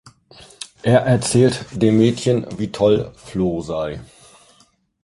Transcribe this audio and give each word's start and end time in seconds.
Er 0.81 1.01
erzählt 1.01 1.63
dem 1.79 1.99
Mädchen, 1.99 2.47
wie 2.57 2.71
toll 2.71 3.11
Flo 3.15 3.61
sei. 3.61 4.01